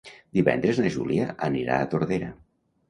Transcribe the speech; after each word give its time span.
Divendres 0.37 0.79
na 0.85 0.91
Júlia 0.95 1.29
anirà 1.51 1.79
a 1.83 1.91
Tordera. 1.95 2.35